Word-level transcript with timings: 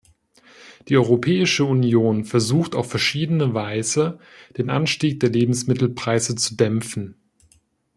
Die 0.87 0.97
Europäische 0.97 1.63
Union 1.63 2.25
versucht 2.25 2.73
auf 2.73 2.89
verschiedene 2.89 3.53
Weise, 3.53 4.17
den 4.57 4.71
Anstieg 4.71 5.19
der 5.19 5.29
Lebensmittelpreise 5.29 6.33
zu 6.35 6.55
dämpfen. 6.55 7.13